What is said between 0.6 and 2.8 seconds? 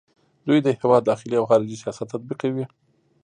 د هیواد داخلي او خارجي سیاست تطبیقوي.